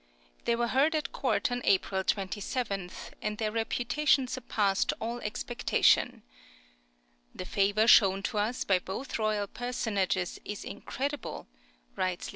[0.45, 2.89] [20028] They were heard at court on April 27,
[3.21, 6.23] and their reception surpassed all expectation.
[7.35, 11.45] "The favour shown to us by both royal personages is incredible,"
[11.95, 12.29] writes L.